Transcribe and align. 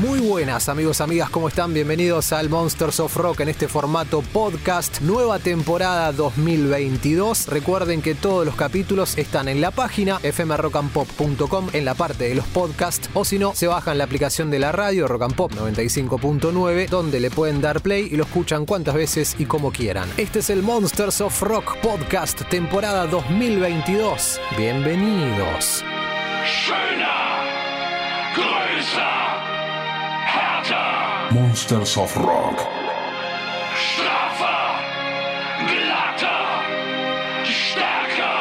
Muy 0.00 0.20
buenas 0.20 0.68
amigos, 0.68 1.00
amigas, 1.00 1.30
¿cómo 1.30 1.48
están? 1.48 1.72
Bienvenidos 1.72 2.34
al 2.34 2.50
Monsters 2.50 3.00
of 3.00 3.16
Rock 3.16 3.40
en 3.40 3.48
este 3.48 3.66
formato 3.66 4.20
podcast, 4.20 5.00
nueva 5.00 5.38
temporada 5.38 6.12
2022. 6.12 7.46
Recuerden 7.46 8.02
que 8.02 8.14
todos 8.14 8.44
los 8.44 8.56
capítulos 8.56 9.16
están 9.16 9.48
en 9.48 9.62
la 9.62 9.70
página 9.70 10.18
fmrockandpop.com 10.18 11.68
en 11.72 11.86
la 11.86 11.94
parte 11.94 12.28
de 12.28 12.34
los 12.34 12.44
podcasts 12.46 13.08
o 13.14 13.24
si 13.24 13.38
no, 13.38 13.54
se 13.54 13.68
bajan 13.68 13.96
la 13.96 14.04
aplicación 14.04 14.50
de 14.50 14.58
la 14.58 14.70
radio 14.70 15.08
Rock 15.08 15.22
and 15.22 15.34
Pop 15.34 15.52
95.9 15.52 16.88
donde 16.90 17.18
le 17.18 17.30
pueden 17.30 17.62
dar 17.62 17.80
play 17.80 18.06
y 18.12 18.16
lo 18.16 18.24
escuchan 18.24 18.66
cuantas 18.66 18.94
veces 18.94 19.34
y 19.38 19.46
como 19.46 19.72
quieran. 19.72 20.10
Este 20.18 20.40
es 20.40 20.50
el 20.50 20.62
Monsters 20.62 21.22
of 21.22 21.40
Rock 21.40 21.74
podcast 21.78 22.42
temporada 22.50 23.06
2022. 23.06 24.40
Bienvenidos. 24.58 25.82
Monsters 31.30 31.96
of 31.96 32.16
Rock. 32.16 32.66
Straffer, 33.74 34.78
glatter, 35.66 36.62
stärker. 37.44 38.38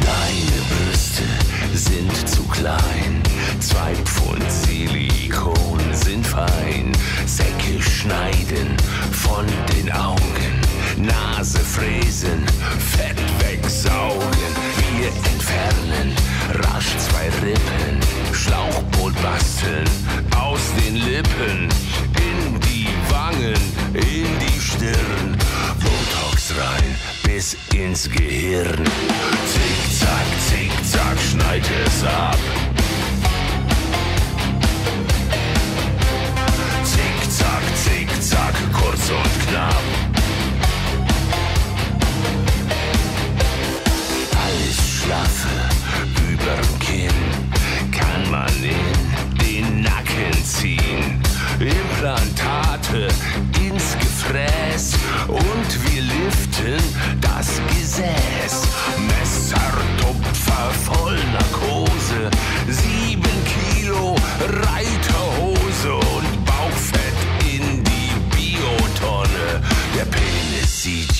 Deine 0.00 0.58
Brüste 0.68 1.22
sind 1.74 2.28
zu 2.28 2.42
klein. 2.48 3.22
Zwei 3.60 3.94
Pfund 4.04 4.50
Silikon 4.52 5.15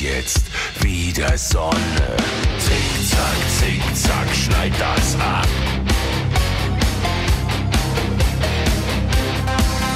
Jetzt 0.00 0.42
wieder 0.80 1.38
Sonne. 1.38 2.16
Zick, 2.58 3.08
zack, 3.08 3.36
zick, 3.58 3.96
zack, 3.96 4.34
schneid 4.34 4.72
das 4.78 5.14
ab. 5.14 5.48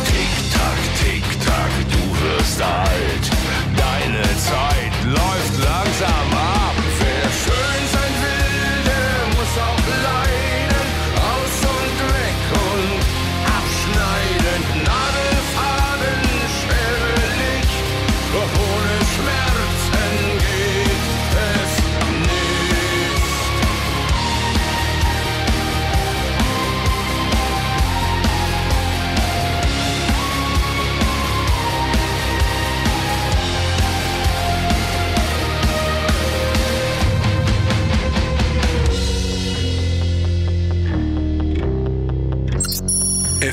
Tick, 0.07 0.53
tack, 0.55 0.81
tick, 1.03 1.25
tack, 1.45 1.71
du 1.91 2.39
wirst 2.39 2.63
alt. 2.63 3.31
Deine 3.77 4.23
Zeit 4.39 5.05
läuft 5.05 5.59
langsam 5.63 6.35
ab. 6.35 6.40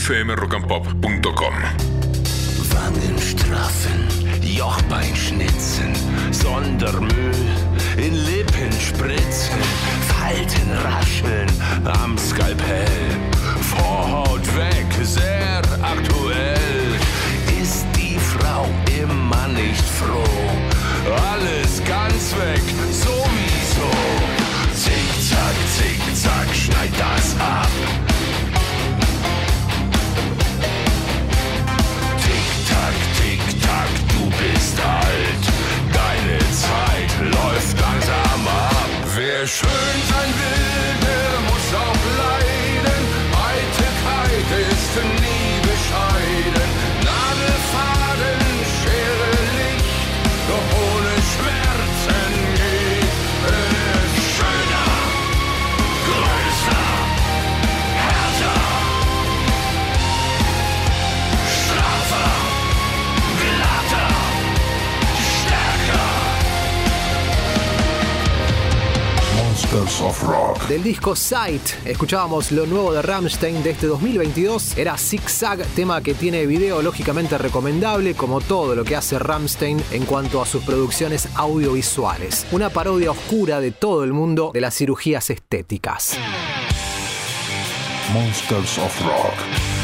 fmrockandpop.com. 0.07 1.53
Wangenstraffen, 2.71 4.07
Jochbeinschnitzen, 4.41 5.93
Sondermüll. 6.31 7.46
Sight, 71.15 71.61
escuchábamos 71.85 72.51
lo 72.51 72.65
nuevo 72.65 72.91
de 72.91 73.01
Rammstein 73.01 73.63
de 73.63 73.71
este 73.71 73.87
2022. 73.87 74.77
Era 74.77 74.97
Zig 74.97 75.29
Zag, 75.29 75.63
tema 75.67 76.01
que 76.01 76.13
tiene 76.13 76.45
video 76.45 76.81
lógicamente 76.81 77.37
recomendable, 77.37 78.15
como 78.15 78.41
todo 78.41 78.75
lo 78.75 78.83
que 78.83 78.95
hace 78.95 79.17
Rammstein 79.17 79.81
en 79.91 80.05
cuanto 80.05 80.41
a 80.41 80.45
sus 80.45 80.63
producciones 80.63 81.29
audiovisuales. 81.35 82.45
Una 82.51 82.69
parodia 82.69 83.11
oscura 83.11 83.61
de 83.61 83.71
todo 83.71 84.03
el 84.03 84.13
mundo 84.13 84.51
de 84.53 84.61
las 84.61 84.75
cirugías 84.75 85.29
estéticas. 85.29 86.17
Monsters 88.13 88.77
of 88.77 89.01
Rock. 89.01 89.76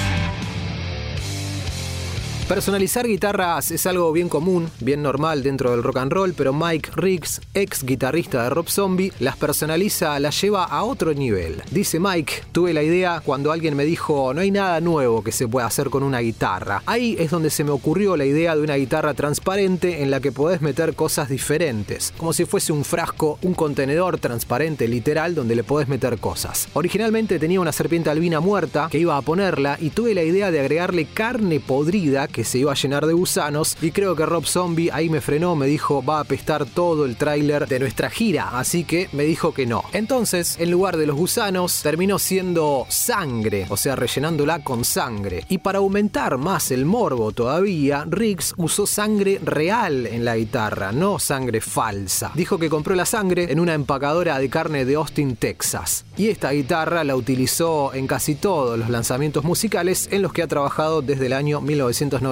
Personalizar 2.48 3.08
guitarras 3.08 3.72
es 3.72 3.88
algo 3.88 4.12
bien 4.12 4.28
común, 4.28 4.70
bien 4.82 5.02
normal 5.02 5.44
dentro 5.44 5.72
del 5.72 5.82
rock 5.82 5.98
and 5.98 6.12
roll, 6.12 6.34
pero 6.34 6.52
Mike 6.52 6.92
Riggs, 6.94 7.40
ex 7.54 7.84
guitarrista 7.84 8.44
de 8.44 8.50
Rob 8.50 8.68
Zombie, 8.68 9.14
las 9.20 9.38
personaliza, 9.38 10.20
las 10.20 10.40
lleva 10.42 10.66
a 10.66 10.84
otro 10.84 11.14
nivel. 11.14 11.64
Dice 11.72 12.02
Mike, 12.02 12.34
tuve 12.52 12.74
la 12.74 12.84
idea 12.84 13.22
cuando 13.24 13.54
alguien 13.54 13.78
me 13.78 13.86
dijo, 13.86 14.34
no 14.34 14.42
hay 14.42 14.52
nada 14.52 14.82
nuevo 14.82 15.24
que 15.24 15.32
se 15.32 15.48
pueda 15.48 15.68
hacer 15.68 15.90
con 15.90 16.04
una 16.04 16.20
guitarra. 16.20 16.84
Ahí 16.86 17.16
es 17.18 17.32
donde 17.32 17.50
se 17.50 17.64
me 17.64 17.72
ocurrió 17.72 18.18
la 18.18 18.26
idea 18.26 18.56
de 18.58 18.62
una 18.62 18.76
guitarra 18.76 19.14
transparente 19.14 20.04
en 20.04 20.12
la 20.12 20.20
que 20.20 20.34
podés 20.34 20.62
meter 20.62 20.96
cosas 20.96 21.30
diferentes, 21.30 22.14
como 22.18 22.34
si 22.34 22.44
fuese 22.44 22.74
un 22.74 22.84
frasco, 22.84 23.40
un 23.42 23.54
contenedor 23.54 24.20
transparente 24.20 24.90
literal 24.90 25.34
donde 25.34 25.56
le 25.56 25.64
podés 25.64 25.88
meter 25.88 26.18
cosas. 26.18 26.68
Originalmente 26.74 27.40
tenía 27.40 27.62
una 27.62 27.72
serpiente 27.72 28.10
albina 28.10 28.42
muerta 28.42 28.90
que 28.92 29.00
iba 29.00 29.16
a 29.16 29.22
ponerla 29.22 29.78
y 29.80 29.92
tuve 29.92 30.14
la 30.14 30.24
idea 30.24 30.52
de 30.52 30.60
agregarle 30.60 31.06
carne 31.06 31.62
podrida 31.62 32.28
que 32.34 32.44
se 32.44 32.58
iba 32.58 32.74
a 32.74 32.76
llenar 32.76 33.06
de 33.06 33.14
gusanos 33.14 33.78
y 33.82 33.92
creo 33.92 34.16
que 34.16 34.26
Rob 34.26 34.46
Zombie 34.46 34.90
ahí 34.92 35.10
me 35.10 35.22
frenó, 35.22 35.56
me 35.56 35.68
dijo 35.68 36.04
va 36.04 36.18
a 36.18 36.22
apestar 36.22 36.66
todo 36.66 37.06
el 37.06 37.16
tráiler 37.16 37.68
de 37.68 37.80
nuestra 37.80 38.10
gira, 38.10 38.58
así 38.60 38.84
que 38.84 39.08
me 39.14 39.24
dijo 39.24 39.54
que 39.54 39.66
no. 39.66 39.84
Entonces, 39.94 40.58
en 40.60 40.72
lugar 40.72 40.98
de 40.98 41.06
los 41.06 41.16
gusanos, 41.16 41.82
terminó 41.84 42.20
siendo 42.20 42.86
sangre, 42.90 43.68
o 43.70 43.78
sea, 43.78 43.96
rellenándola 43.96 44.64
con 44.64 44.84
sangre. 44.84 45.46
Y 45.48 45.60
para 45.60 45.78
aumentar 45.78 46.38
más 46.38 46.72
el 46.72 46.86
morbo 46.86 47.32
todavía, 47.32 48.06
Riggs 48.10 48.56
usó 48.58 48.88
sangre 48.88 49.40
real 49.44 50.08
en 50.08 50.26
la 50.26 50.36
guitarra, 50.36 50.92
no 50.92 51.20
sangre 51.20 51.62
falsa. 51.62 52.32
Dijo 52.34 52.58
que 52.58 52.70
compró 52.70 52.96
la 52.96 53.06
sangre 53.06 53.52
en 53.52 53.60
una 53.60 53.76
empacadora 53.76 54.40
de 54.40 54.50
carne 54.50 54.86
de 54.86 54.96
Austin, 54.96 55.36
Texas. 55.36 56.06
Y 56.18 56.30
esta 56.30 56.52
guitarra 56.52 57.04
la 57.04 57.16
utilizó 57.16 57.94
en 57.94 58.08
casi 58.08 58.34
todos 58.34 58.80
los 58.80 58.90
lanzamientos 58.90 59.44
musicales 59.44 60.10
en 60.12 60.24
los 60.24 60.34
que 60.34 60.42
ha 60.42 60.48
trabajado 60.48 61.04
desde 61.04 61.28
el 61.28 61.34
año 61.34 61.62
1990 61.62 62.23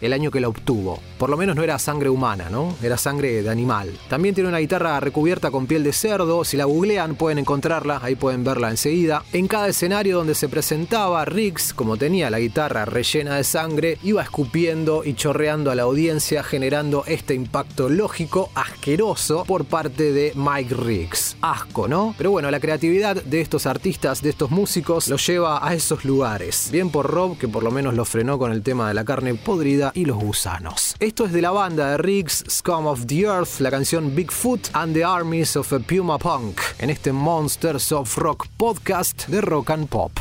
el 0.00 0.12
año 0.12 0.30
que 0.30 0.40
la 0.40 0.48
obtuvo. 0.48 1.00
Por 1.18 1.30
lo 1.30 1.36
menos 1.36 1.56
no 1.56 1.62
era 1.62 1.78
sangre 1.78 2.10
humana, 2.10 2.48
¿no? 2.50 2.74
Era 2.82 2.96
sangre 2.96 3.42
de 3.42 3.50
animal. 3.50 3.90
También 4.08 4.34
tiene 4.34 4.48
una 4.48 4.58
guitarra 4.58 5.00
recubierta 5.00 5.50
con 5.50 5.66
piel 5.66 5.82
de 5.82 5.92
cerdo. 5.92 6.44
Si 6.44 6.56
la 6.56 6.66
googlean 6.66 7.16
pueden 7.16 7.38
encontrarla, 7.38 8.00
ahí 8.02 8.14
pueden 8.14 8.44
verla 8.44 8.70
enseguida. 8.70 9.24
En 9.32 9.48
cada 9.48 9.68
escenario 9.68 10.18
donde 10.18 10.34
se 10.34 10.48
presentaba, 10.48 11.24
Riggs, 11.24 11.72
como 11.74 11.96
tenía 11.96 12.30
la 12.30 12.38
guitarra 12.38 12.84
rellena 12.84 13.36
de 13.36 13.44
sangre, 13.44 13.98
iba 14.02 14.22
escupiendo 14.22 15.04
y 15.04 15.14
chorreando 15.14 15.70
a 15.70 15.74
la 15.74 15.82
audiencia, 15.82 16.42
generando 16.42 17.04
este 17.06 17.34
impacto 17.34 17.88
lógico 17.88 18.50
asqueroso 18.54 19.44
por 19.44 19.64
parte 19.64 20.12
de 20.12 20.32
Mike 20.34 20.74
Riggs. 20.74 21.36
Asco, 21.40 21.88
¿no? 21.88 22.14
Pero 22.18 22.30
bueno, 22.30 22.50
la 22.50 22.60
creatividad 22.60 23.22
de 23.22 23.40
estos 23.40 23.66
artistas, 23.66 24.22
de 24.22 24.30
estos 24.30 24.50
músicos, 24.50 25.08
los 25.08 25.26
lleva 25.26 25.66
a 25.66 25.74
esos 25.74 26.04
lugares. 26.04 26.68
Bien 26.70 26.90
por 26.90 27.06
Rob, 27.10 27.38
que 27.38 27.48
por 27.48 27.62
lo 27.62 27.70
menos 27.70 27.94
lo 27.94 28.04
frenó 28.04 28.38
con 28.38 28.52
el 28.52 28.62
tema 28.62 28.88
de 28.88 28.94
la 28.94 29.04
carne 29.04 29.15
podrida 29.42 29.92
y 29.94 30.04
los 30.04 30.18
gusanos. 30.18 30.94
Esto 31.00 31.24
es 31.24 31.32
de 31.32 31.40
la 31.40 31.50
banda 31.50 31.90
de 31.90 31.96
Riggs, 31.98 32.44
Scum 32.48 32.86
of 32.86 33.06
the 33.06 33.22
Earth, 33.22 33.60
la 33.60 33.70
canción 33.70 34.14
Bigfoot 34.14 34.68
and 34.74 34.94
the 34.94 35.04
Armies 35.04 35.56
of 35.56 35.72
a 35.72 35.80
Puma 35.80 36.18
Punk, 36.18 36.60
en 36.78 36.90
este 36.90 37.12
Monsters 37.12 37.92
of 37.92 38.16
Rock 38.18 38.46
podcast 38.56 39.26
de 39.28 39.40
Rock 39.40 39.70
and 39.70 39.88
Pop. 39.88 40.12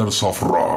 Rock. 0.00 0.69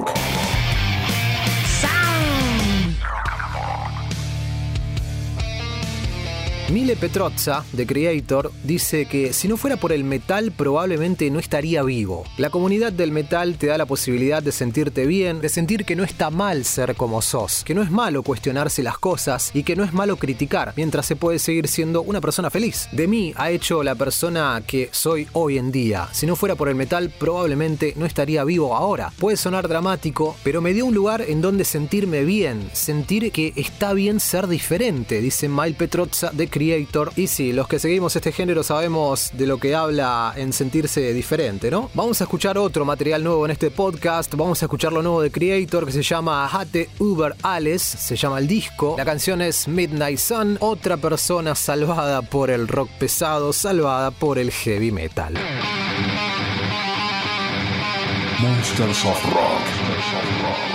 Petrozza, 6.96 7.64
de 7.74 7.86
Creator, 7.86 8.52
dice 8.64 9.06
que 9.06 9.34
si 9.34 9.48
no 9.48 9.58
fuera 9.58 9.78
por 9.78 9.92
el 9.92 10.04
metal 10.04 10.52
probablemente 10.52 11.30
no 11.30 11.40
estaría 11.40 11.84
vivo. 11.84 12.24
La 12.38 12.50
comunidad 12.50 12.92
del 12.92 13.12
metal 13.12 13.58
te 13.58 13.68
da 13.68 13.78
la 13.78 13.86
posibilidad 13.86 14.42
de 14.42 14.52
sentirte 14.52 15.06
bien, 15.06 15.42
de 15.42 15.50
sentir 15.50 15.86
que 15.86 15.96
no 15.96 16.04
está 16.04 16.30
mal 16.30 16.66
ser 16.66 16.96
como 16.96 17.22
sos, 17.22 17.64
que 17.64 17.74
no 17.74 17.82
es 17.82 17.92
malo 17.92 18.24
cuestionarse 18.24 18.84
las 18.84 18.98
cosas 18.98 19.52
y 19.54 19.64
que 19.64 19.76
no 19.76 19.84
es 19.84 19.94
malo 19.94 20.18
criticar, 20.18 20.74
mientras 20.76 21.06
se 21.06 21.16
puede 21.16 21.40
seguir 21.40 21.68
siendo 21.68 22.02
una 22.02 22.22
persona 22.22 22.50
feliz. 22.50 22.88
De 22.92 23.08
mí 23.08 23.34
ha 23.38 23.52
hecho 23.52 23.84
la 23.84 23.96
persona 23.96 24.62
que 24.66 24.90
soy 24.92 25.28
hoy 25.34 25.58
en 25.58 25.72
día. 25.72 26.10
Si 26.12 26.26
no 26.26 26.36
fuera 26.36 26.56
por 26.56 26.70
el 26.70 26.76
metal 26.76 27.12
probablemente 27.18 27.94
no 27.98 28.06
estaría 28.06 28.44
vivo 28.44 28.76
ahora. 28.76 29.12
Puede 29.20 29.38
sonar 29.38 29.68
dramático, 29.68 30.36
pero 30.44 30.62
me 30.62 30.74
dio 30.74 30.86
un 30.86 30.94
lugar 30.94 31.22
en 31.22 31.42
donde 31.42 31.66
sentirme 31.66 32.24
bien, 32.24 32.70
sentir 32.74 33.32
que 33.32 33.54
está 33.56 33.94
bien 33.94 34.20
ser 34.20 34.48
diferente, 34.48 35.22
dice 35.22 35.50
Mile 35.50 35.76
Petrozza 35.76 36.32
de 36.32 36.48
Creator. 36.48 36.83
Y 37.16 37.28
sí, 37.28 37.54
los 37.54 37.68
que 37.68 37.80
seguimos 37.80 38.16
este 38.16 38.32
género 38.32 38.64
sabemos 38.64 39.32
de 39.34 39.48
lo 39.48 39.58
que 39.58 39.76
habla 39.76 40.34
en 40.36 40.54
sentirse 40.54 41.14
diferente, 41.14 41.72
¿no? 41.72 41.90
Vamos 41.94 42.22
a 42.22 42.26
escuchar 42.26 42.58
otro 42.58 42.86
material 42.86 43.24
nuevo 43.24 43.46
en 43.46 43.52
este 43.52 43.72
podcast. 43.72 44.34
Vamos 44.36 44.62
a 44.62 44.66
escuchar 44.66 44.94
lo 44.94 45.02
nuevo 45.02 45.22
de 45.22 45.32
Creator 45.32 45.86
que 45.86 45.92
se 45.92 46.04
llama 46.04 46.48
Hate 46.48 46.90
Uber 47.00 47.36
Alles, 47.42 47.82
se 47.82 48.16
llama 48.16 48.40
el 48.40 48.48
disco. 48.48 48.96
La 48.98 49.06
canción 49.06 49.42
es 49.42 49.68
Midnight 49.68 50.20
Sun, 50.20 50.58
otra 50.60 50.98
persona 50.98 51.56
salvada 51.56 52.22
por 52.22 52.50
el 52.50 52.68
rock 52.68 52.90
pesado, 53.00 53.54
salvada 53.54 54.12
por 54.12 54.38
el 54.38 54.52
heavy 54.52 54.92
metal. 54.92 55.34
Monsters 58.40 59.06
of 59.06 59.24
Rock. 59.34 59.64
Rock 60.42 60.73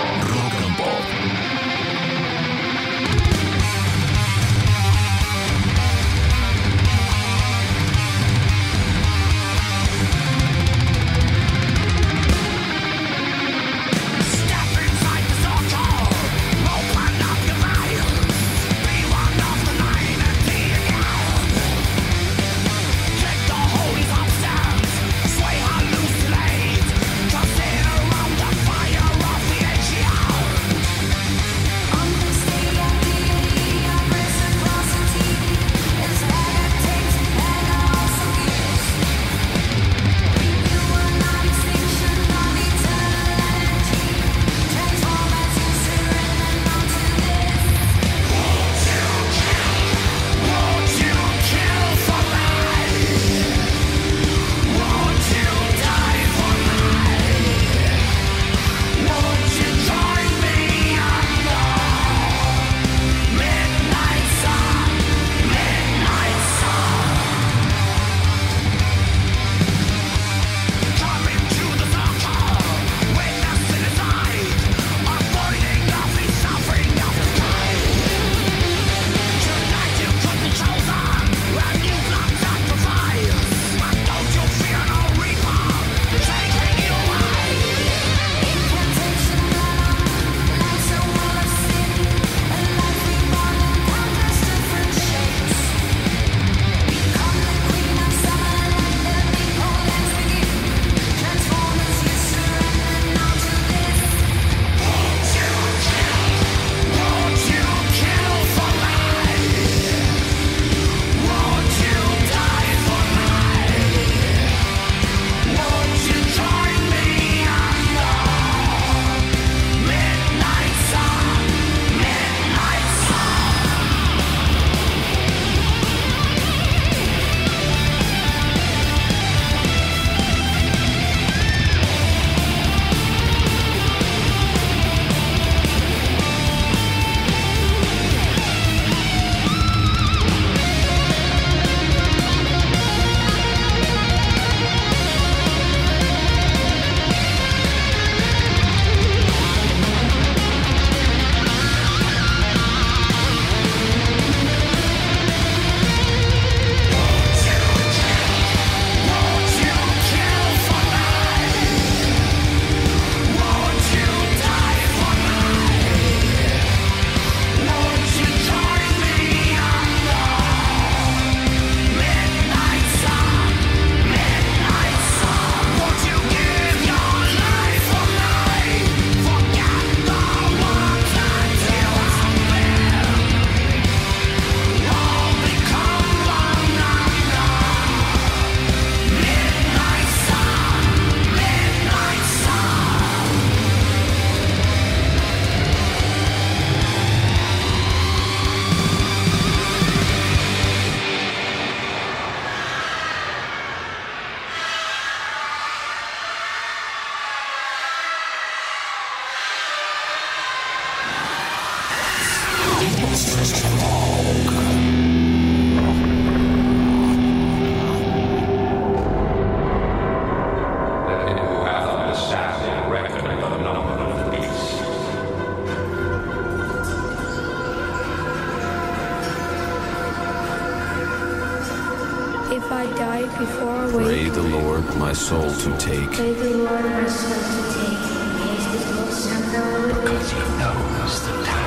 Because 240.01 240.31
he 240.31 240.39
knows 240.57 241.25
the 241.25 241.43
time 241.45 241.58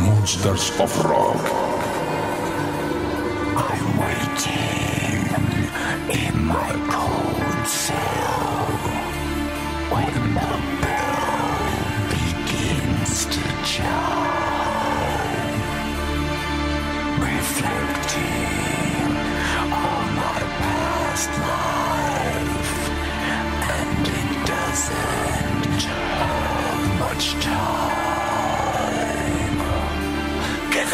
Monsters 0.00 0.80
of 0.80 1.04
Rock. 1.04 1.59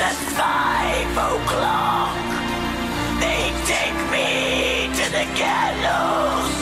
At 0.08 0.14
five 0.38 1.14
o'clock. 1.32 2.14
They 3.22 3.42
take 3.72 3.98
me 4.14 4.86
to 4.98 5.04
the 5.16 5.26
gallows 5.42 6.55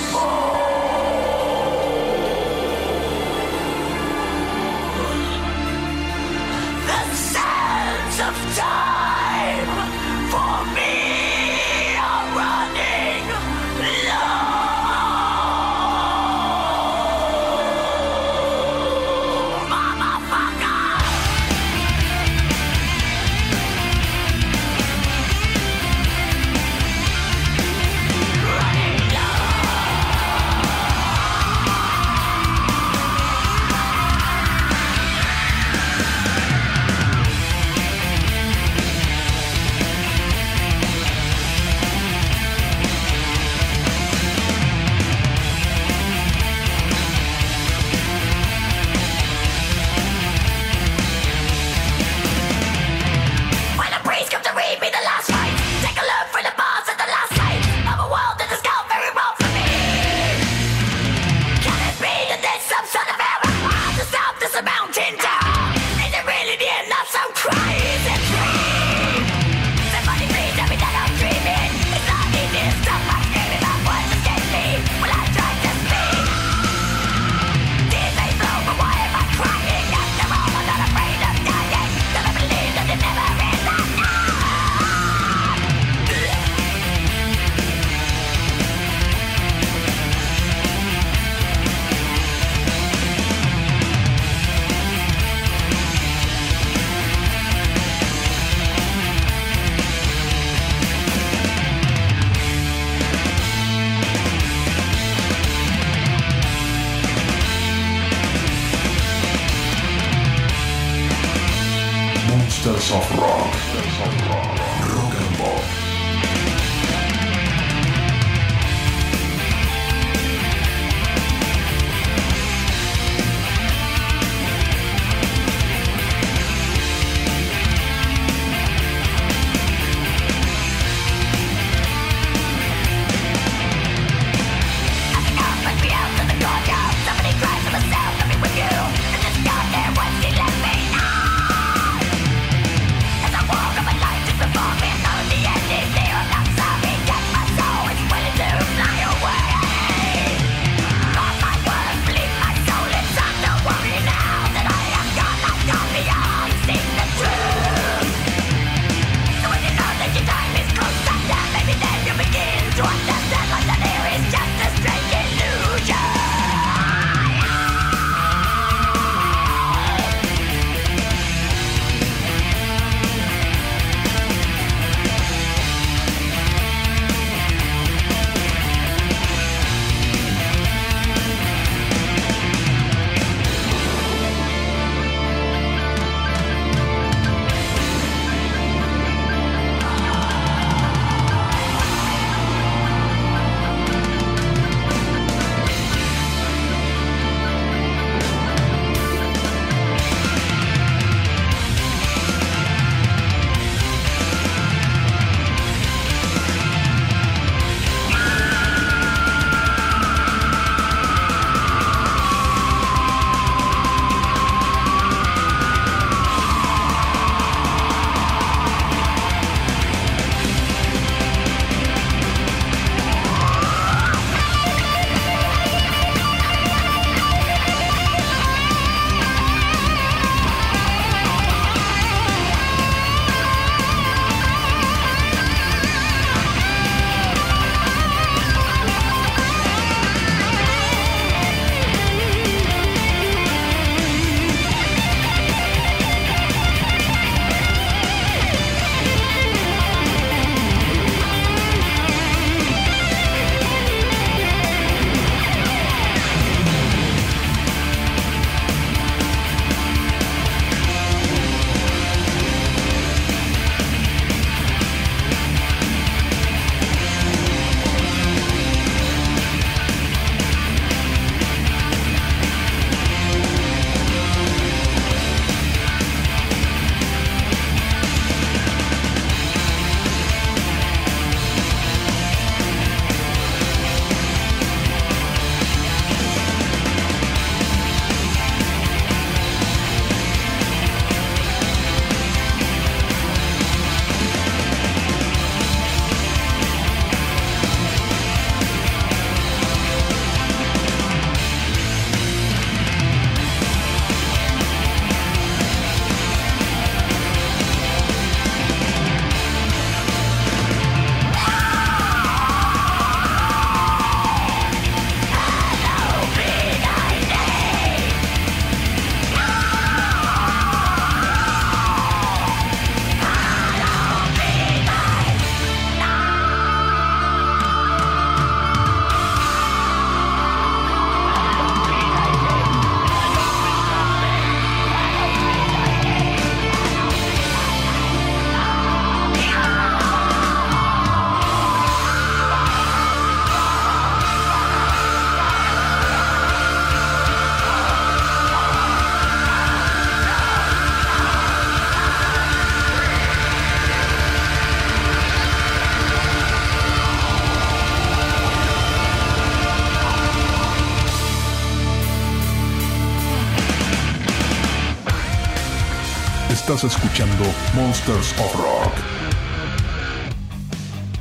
escuchando 366.87 367.45
Monsters 367.75 368.33
of 368.39 368.55
Rock. 368.57 368.93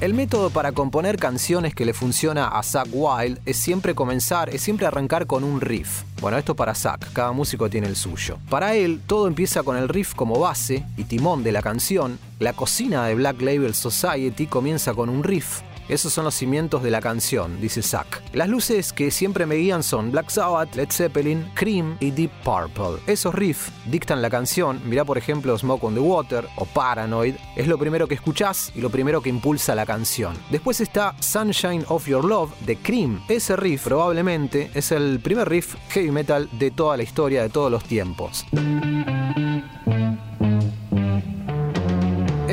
El 0.01 0.13
método 0.13 0.49
para 0.49 0.73
componer 0.73 1.17
canciones 1.17 1.73
que 1.73 1.85
le 1.85 1.93
funciona 1.93 2.49
a 2.49 2.61
Zack 2.61 2.89
Wild 2.91 3.39
es 3.45 3.55
siempre 3.55 3.95
comenzar, 3.95 4.49
es 4.49 4.61
siempre 4.61 4.85
arrancar 4.85 5.27
con 5.27 5.45
un 5.45 5.61
riff. 5.61 6.03
Bueno, 6.19 6.37
esto 6.37 6.55
para 6.55 6.75
Zack, 6.75 7.13
cada 7.13 7.31
músico 7.31 7.69
tiene 7.69 7.87
el 7.87 7.95
suyo. 7.95 8.37
Para 8.49 8.75
él, 8.75 8.99
todo 9.07 9.27
empieza 9.27 9.63
con 9.63 9.77
el 9.77 9.87
riff 9.87 10.13
como 10.13 10.37
base 10.39 10.83
y 10.97 11.05
timón 11.05 11.43
de 11.43 11.53
la 11.53 11.61
canción. 11.61 12.19
La 12.39 12.51
cocina 12.51 13.05
de 13.05 13.15
Black 13.15 13.41
Label 13.41 13.73
Society 13.73 14.47
comienza 14.47 14.93
con 14.93 15.07
un 15.09 15.23
riff. 15.23 15.61
Esos 15.89 16.13
son 16.13 16.25
los 16.25 16.35
cimientos 16.35 16.83
de 16.83 16.91
la 16.91 17.01
canción, 17.01 17.59
dice 17.59 17.81
Zack. 17.81 18.21
Las 18.33 18.49
luces 18.49 18.93
que 18.93 19.11
siempre 19.11 19.45
me 19.45 19.55
guían 19.55 19.83
son 19.83 20.11
Black 20.11 20.29
Sabbath, 20.29 20.75
Led 20.75 20.89
Zeppelin, 20.91 21.51
Cream 21.53 21.97
y 21.99 22.11
Deep 22.11 22.31
Purple. 22.43 23.01
Esos 23.07 23.35
riffs 23.35 23.71
dictan 23.85 24.21
la 24.21 24.29
canción. 24.29 24.81
Mirá 24.85 25.05
por 25.05 25.17
ejemplo 25.17 25.57
Smoke 25.57 25.83
on 25.83 25.93
the 25.93 25.99
Water 25.99 26.47
o 26.57 26.65
Paranoid. 26.65 27.35
Es 27.55 27.67
lo 27.67 27.77
primero 27.77 28.07
que 28.07 28.15
escuchás 28.15 28.71
y 28.75 28.81
lo 28.81 28.89
primero 28.89 29.21
que 29.21 29.29
impulsa 29.29 29.75
la 29.75 29.85
canción. 29.85 30.33
Después 30.49 30.81
está 30.81 31.15
Sunshine 31.19 31.85
of 31.89 32.07
Your 32.07 32.23
Love 32.23 32.51
de 32.61 32.77
Cream. 32.77 33.21
Ese 33.27 33.55
riff 33.55 33.83
probablemente 33.83 34.71
es 34.73 34.91
el 34.91 35.19
primer 35.19 35.49
riff 35.49 35.75
heavy 35.89 36.11
metal 36.11 36.49
de 36.53 36.71
toda 36.71 36.97
la 36.97 37.03
historia 37.03 37.41
de 37.41 37.49
todos 37.49 37.71
los 37.71 37.83
tiempos. 37.83 38.45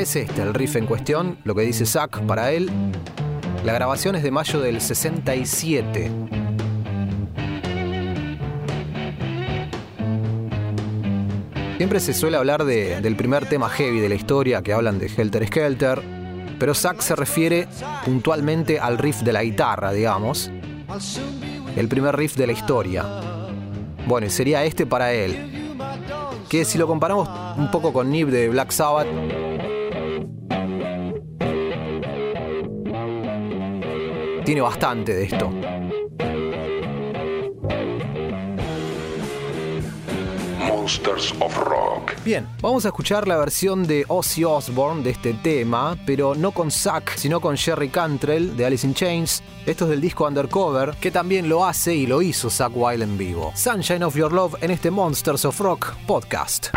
Es 0.01 0.15
este 0.15 0.41
el 0.41 0.55
riff 0.55 0.77
en 0.77 0.87
cuestión, 0.87 1.37
lo 1.43 1.53
que 1.53 1.61
dice 1.61 1.85
Zack 1.85 2.21
para 2.21 2.51
él. 2.51 2.71
La 3.63 3.71
grabación 3.73 4.15
es 4.15 4.23
de 4.23 4.31
mayo 4.31 4.59
del 4.59 4.81
67. 4.81 6.09
Siempre 11.77 11.99
se 11.99 12.13
suele 12.13 12.37
hablar 12.37 12.63
de- 12.63 13.01
del 13.01 13.15
primer 13.15 13.47
tema 13.47 13.67
heavy 13.69 13.99
de 13.99 14.09
la 14.09 14.15
historia, 14.15 14.61
que 14.61 14.71
hablan 14.73 14.99
de 14.99 15.07
Helter 15.15 15.47
Skelter, 15.47 16.01
pero 16.59 16.75
Zack 16.75 17.01
se 17.01 17.15
refiere 17.15 17.67
puntualmente 18.05 18.79
al 18.79 18.97
riff 18.99 19.21
de 19.21 19.33
la 19.33 19.43
guitarra, 19.43 19.91
digamos. 19.91 20.51
El 21.75 21.87
primer 21.87 22.15
riff 22.15 22.35
de 22.35 22.45
la 22.47 22.53
historia. 22.53 23.03
Bueno, 24.07 24.27
y 24.27 24.29
sería 24.29 24.63
este 24.63 24.85
para 24.85 25.11
él. 25.13 25.47
Que 26.49 26.65
si 26.65 26.77
lo 26.77 26.85
comparamos 26.85 27.27
un 27.57 27.71
poco 27.71 27.93
con 27.93 28.11
Nib 28.11 28.27
de 28.29 28.49
Black 28.49 28.71
Sabbath, 28.71 29.07
tiene 34.51 34.63
bastante 34.63 35.13
de 35.13 35.23
esto. 35.23 35.49
Monsters 40.59 41.33
of 41.39 41.57
Rock. 41.57 42.11
Bien, 42.25 42.49
vamos 42.61 42.83
a 42.83 42.89
escuchar 42.89 43.29
la 43.29 43.37
versión 43.37 43.87
de 43.87 44.03
Ozzy 44.09 44.43
Osbourne 44.43 45.03
de 45.03 45.11
este 45.11 45.33
tema, 45.35 45.97
pero 46.05 46.35
no 46.35 46.51
con 46.51 46.69
Zack, 46.69 47.15
sino 47.15 47.39
con 47.39 47.55
Jerry 47.55 47.87
Cantrell 47.87 48.57
de 48.57 48.65
Alice 48.65 48.85
in 48.85 48.93
Chains. 48.93 49.41
Esto 49.65 49.85
es 49.85 49.91
del 49.91 50.01
disco 50.01 50.27
Undercover, 50.27 50.97
que 50.99 51.11
también 51.11 51.47
lo 51.47 51.63
hace 51.63 51.95
y 51.95 52.05
lo 52.05 52.21
hizo 52.21 52.49
Zack 52.49 52.73
Wild 52.75 53.03
en 53.03 53.17
vivo. 53.17 53.53
Sunshine 53.55 54.03
of 54.03 54.17
Your 54.17 54.33
Love 54.33 54.61
en 54.61 54.71
este 54.71 54.91
Monsters 54.91 55.45
of 55.45 55.57
Rock 55.61 55.95
podcast. 56.05 56.71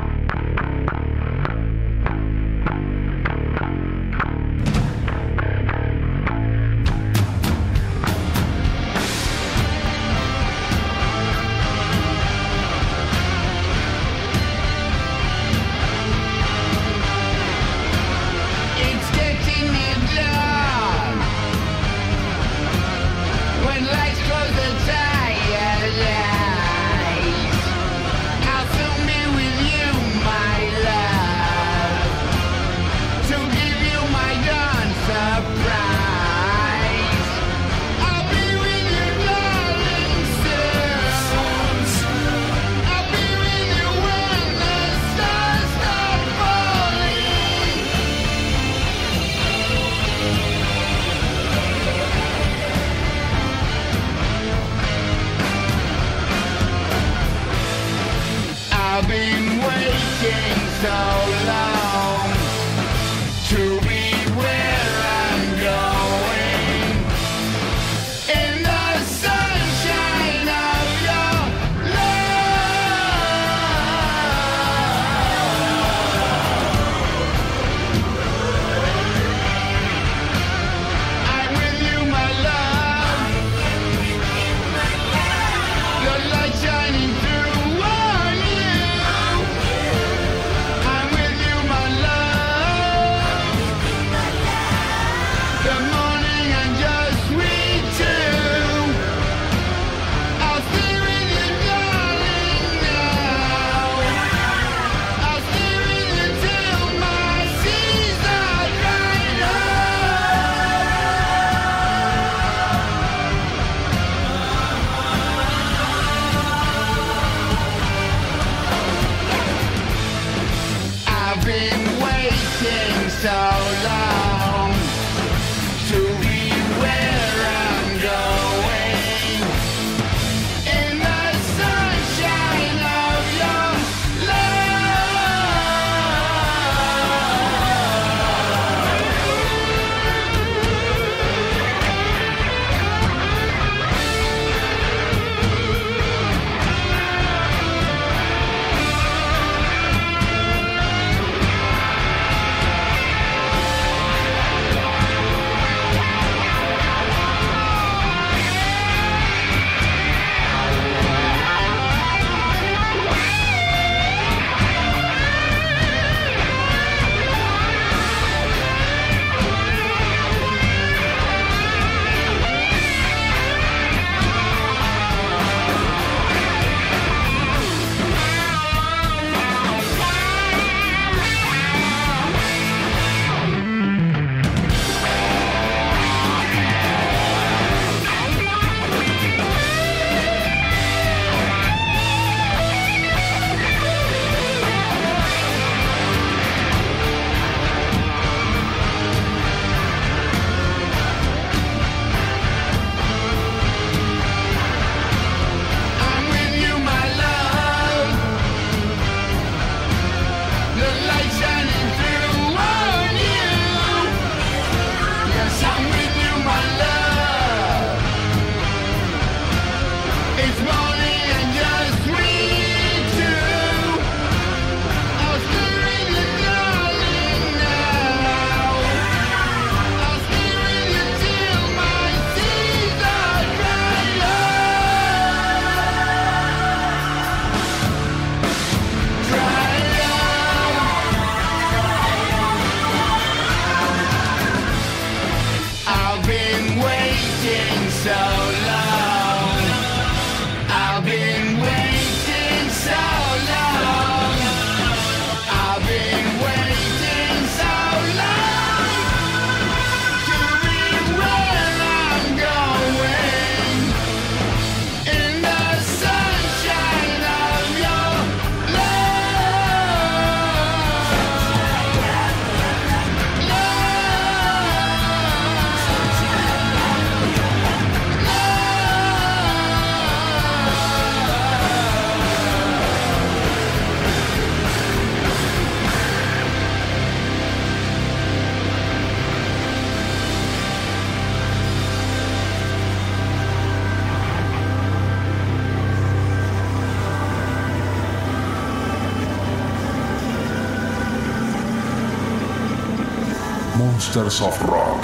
Monsters 304.14 304.42
of 304.42 304.62
Rock. 304.70 305.02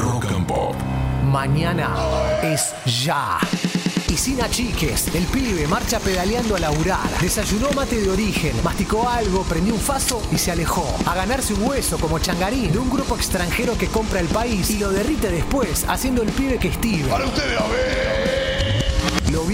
Rock 0.00 0.26
and 0.30 0.46
Pop. 0.46 0.76
Mañana 1.24 1.90
es 2.40 2.72
ya. 3.02 3.40
Y 4.08 4.16
sin 4.16 4.40
achiques, 4.40 5.12
el 5.12 5.24
pibe 5.24 5.66
marcha 5.66 5.98
pedaleando 5.98 6.54
a 6.54 6.60
laburar. 6.60 7.00
Desayunó 7.20 7.70
mate 7.72 8.00
de 8.00 8.10
origen, 8.10 8.52
masticó 8.62 9.08
algo, 9.08 9.42
prendió 9.42 9.74
un 9.74 9.80
faso 9.80 10.22
y 10.30 10.38
se 10.38 10.52
alejó. 10.52 10.86
A 11.04 11.16
ganarse 11.16 11.52
un 11.52 11.64
hueso 11.64 11.98
como 11.98 12.20
changarín 12.20 12.70
de 12.70 12.78
un 12.78 12.88
grupo 12.88 13.16
extranjero 13.16 13.76
que 13.76 13.88
compra 13.88 14.20
el 14.20 14.28
país 14.28 14.70
y 14.70 14.78
lo 14.78 14.90
derrite 14.90 15.28
después, 15.30 15.84
haciendo 15.88 16.22
el 16.22 16.30
pibe 16.30 16.58
que 16.58 16.68
estive. 16.68 17.08
Para 17.10 17.24
ustedes, 17.24 17.60
a 17.60 17.66
ver. 17.66 18.03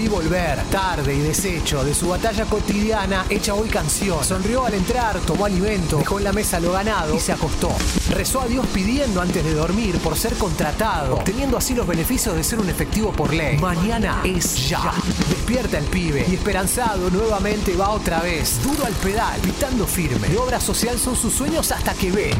Vi 0.01 0.07
volver, 0.07 0.57
tarde 0.71 1.13
y 1.13 1.19
deshecho, 1.19 1.83
de 1.83 1.93
su 1.93 2.09
batalla 2.09 2.45
cotidiana 2.45 3.27
hecha 3.29 3.53
hoy 3.53 3.69
canción. 3.69 4.23
Sonrió 4.25 4.65
al 4.65 4.73
entrar, 4.73 5.19
tomó 5.19 5.45
alimento, 5.45 5.99
dejó 5.99 6.17
en 6.17 6.23
la 6.23 6.33
mesa 6.33 6.59
lo 6.59 6.71
ganado 6.71 7.13
y 7.13 7.19
se 7.19 7.31
acostó. 7.31 7.69
Rezó 8.09 8.41
a 8.41 8.47
Dios 8.47 8.65
pidiendo 8.73 9.21
antes 9.21 9.43
de 9.43 9.53
dormir 9.53 9.99
por 9.99 10.17
ser 10.17 10.33
contratado, 10.37 11.17
obteniendo 11.17 11.55
así 11.55 11.75
los 11.75 11.85
beneficios 11.85 12.35
de 12.35 12.43
ser 12.43 12.59
un 12.59 12.67
efectivo 12.67 13.11
por 13.11 13.31
ley. 13.31 13.59
Mañana 13.59 14.21
es 14.23 14.67
ya. 14.67 14.91
Despierta 15.29 15.77
el 15.77 15.85
pibe 15.85 16.25
y 16.27 16.33
esperanzado 16.33 17.11
nuevamente 17.11 17.75
va 17.75 17.89
otra 17.91 18.21
vez, 18.21 18.59
duro 18.63 18.83
al 18.87 18.93
pedal, 18.93 19.39
pitando 19.41 19.85
firme. 19.85 20.29
De 20.29 20.37
obra 20.39 20.59
social 20.59 20.97
son 20.97 21.15
sus 21.15 21.31
sueños 21.31 21.71
hasta 21.71 21.93
que 21.93 22.11
ve. 22.11 22.31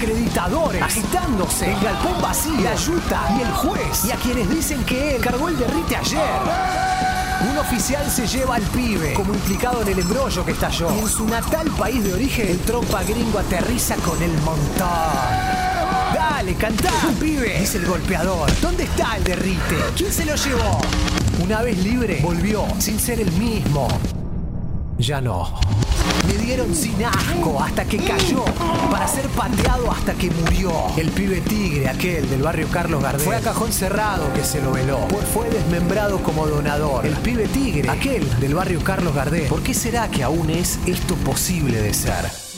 Acreditadores 0.00 0.82
agitándose, 0.82 1.72
el 1.72 1.80
galpón 1.80 2.22
vacío, 2.22 2.60
la 2.62 2.74
yuta 2.74 3.36
y 3.38 3.42
el 3.42 3.52
juez, 3.52 4.04
y 4.06 4.10
a 4.10 4.16
quienes 4.16 4.48
dicen 4.48 4.82
que 4.84 5.16
él 5.16 5.22
cargó 5.22 5.48
el 5.48 5.58
derrite 5.58 5.96
ayer. 5.96 6.40
Un 7.50 7.58
oficial 7.58 8.10
se 8.10 8.26
lleva 8.26 8.54
al 8.54 8.62
pibe 8.62 9.12
como 9.12 9.34
implicado 9.34 9.82
en 9.82 9.88
el 9.88 9.98
embrollo 9.98 10.44
que 10.44 10.52
estalló. 10.52 10.90
Y 10.94 11.00
en 11.00 11.08
su 11.08 11.26
natal 11.26 11.70
país 11.72 12.02
de 12.02 12.14
origen, 12.14 12.48
el 12.48 12.58
trompa 12.60 13.02
gringo 13.02 13.38
aterriza 13.38 13.96
con 13.96 14.22
el 14.22 14.32
montón. 14.38 14.88
Dale, 16.14 16.54
cantá, 16.54 16.92
pibe, 17.18 17.58
dice 17.60 17.78
el 17.78 17.86
golpeador. 17.86 18.50
¿Dónde 18.60 18.84
está 18.84 19.16
el 19.16 19.24
derrite? 19.24 19.76
¿Quién 19.96 20.12
se 20.12 20.24
lo 20.24 20.34
llevó? 20.34 20.80
Una 21.44 21.60
vez 21.60 21.76
libre, 21.78 22.20
volvió, 22.22 22.64
sin 22.78 22.98
ser 22.98 23.20
el 23.20 23.30
mismo. 23.32 23.86
Ya 24.98 25.20
no. 25.20 25.60
Le 26.28 26.38
dieron 26.38 26.74
sin 26.74 27.04
asco 27.04 27.62
hasta 27.62 27.84
que 27.84 27.98
cayó, 27.98 28.44
para 28.90 29.06
ser 29.08 29.26
pateado 29.28 29.90
hasta 29.90 30.14
que 30.14 30.30
murió. 30.30 30.72
El 30.96 31.10
pibe 31.10 31.40
tigre, 31.40 31.88
aquel 31.88 32.28
del 32.28 32.42
barrio 32.42 32.68
Carlos 32.70 33.02
Gardel, 33.02 33.20
fue 33.20 33.36
a 33.36 33.40
cajón 33.40 33.72
cerrado 33.72 34.32
que 34.34 34.44
se 34.44 34.60
lo 34.60 34.72
veló, 34.72 35.06
pues 35.08 35.26
fue 35.26 35.48
desmembrado 35.50 36.22
como 36.22 36.46
donador. 36.46 37.06
El 37.06 37.14
pibe 37.16 37.48
tigre, 37.48 37.88
aquel 37.88 38.28
del 38.40 38.54
barrio 38.54 38.82
Carlos 38.82 39.14
Gardel, 39.14 39.48
¿por 39.48 39.62
qué 39.62 39.74
será 39.74 40.10
que 40.10 40.22
aún 40.22 40.50
es 40.50 40.78
esto 40.86 41.14
posible 41.16 41.80
de 41.80 41.94
ser? 41.94 42.49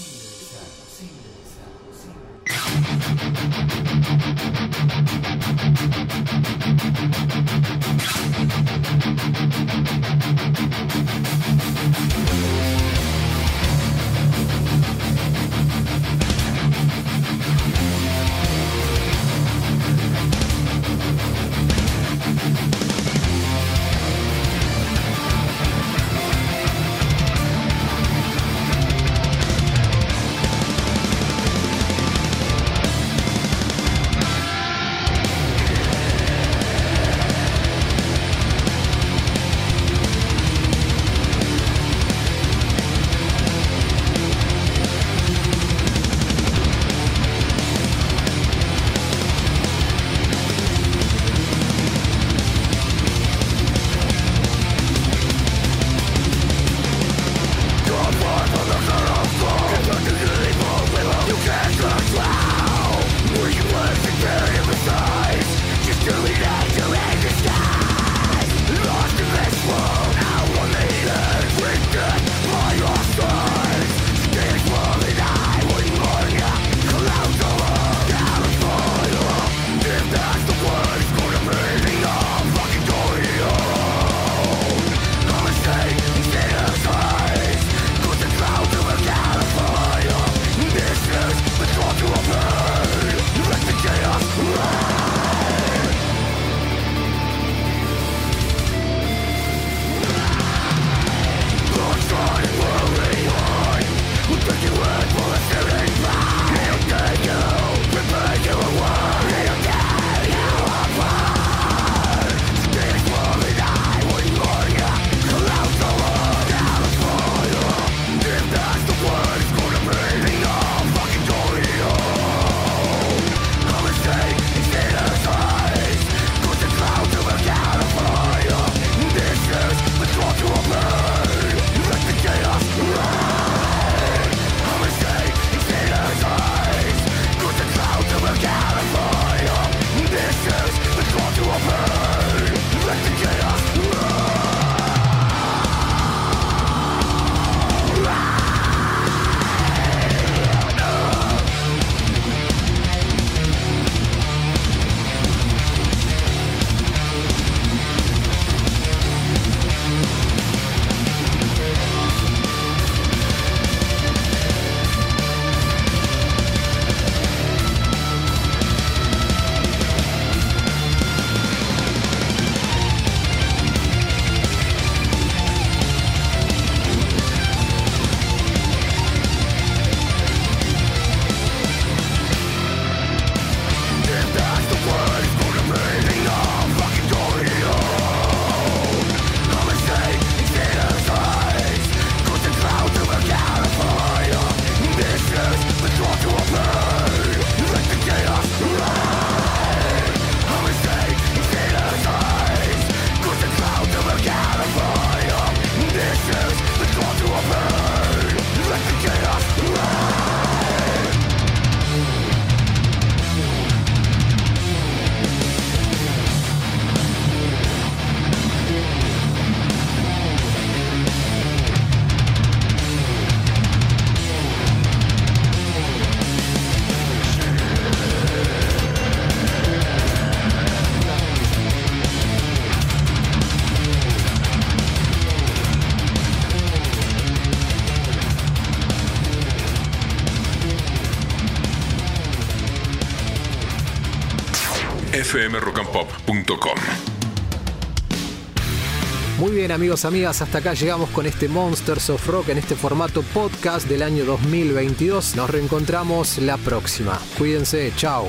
Bien 249.62 249.70
amigos, 249.70 250.04
amigas, 250.04 250.42
hasta 250.42 250.58
acá 250.58 250.74
llegamos 250.74 251.08
con 251.10 251.24
este 251.24 251.48
Monsters 251.48 252.10
of 252.10 252.26
Rock 252.26 252.48
en 252.48 252.58
este 252.58 252.74
formato 252.74 253.22
podcast 253.22 253.88
del 253.88 254.02
año 254.02 254.24
2022. 254.24 255.36
Nos 255.36 255.48
reencontramos 255.48 256.38
la 256.38 256.56
próxima. 256.56 257.16
Cuídense, 257.38 257.92
chao. 257.94 258.28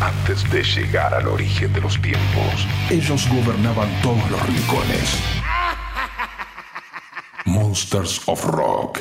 Antes 0.00 0.50
de 0.50 0.62
llegar 0.62 1.12
al 1.12 1.28
origen 1.28 1.74
de 1.74 1.82
los 1.82 2.00
tiempos, 2.00 2.66
ellos 2.88 3.28
gobernaban 3.28 3.90
todos 4.00 4.30
los 4.30 4.46
rincones. 4.46 5.18
Monsters 7.44 8.22
of 8.24 8.42
Rock. 8.46 9.00